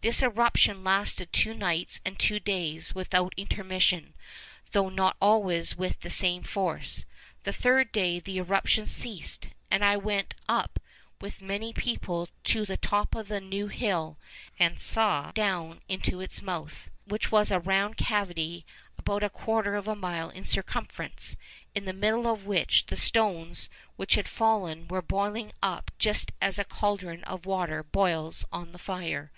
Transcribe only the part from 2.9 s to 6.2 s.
without intermission, though not always with the